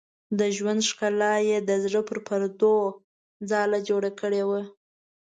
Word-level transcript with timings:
د 0.39 0.41
ژوند 0.57 0.81
ښکلا 0.89 1.33
یې 1.49 1.57
د 1.69 1.71
زړه 1.83 2.01
په 2.09 2.15
پردو 2.27 2.75
کې 2.93 2.95
ځاله 3.49 3.79
کړې 4.19 4.43
وه. 4.49 4.61